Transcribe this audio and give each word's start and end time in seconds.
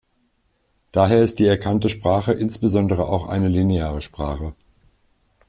Daher 0.91 1.21
ist 1.21 1.37
die 1.37 1.45
erkannte 1.45 1.87
Sprache 1.87 2.33
insbesondere 2.33 3.05
auch 3.05 3.27
eine 3.27 3.49
lineare 3.49 4.01
Sprache. 4.01 4.55